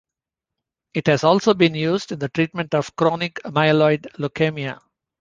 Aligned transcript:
It 0.95 1.07
also 1.09 1.51
has 1.51 1.57
been 1.59 1.75
used 1.75 2.11
in 2.11 2.17
the 2.17 2.29
treatment 2.29 2.73
of 2.73 2.95
chronic 2.95 3.35
myeloid 3.45 4.07
leukemia. 4.15 4.79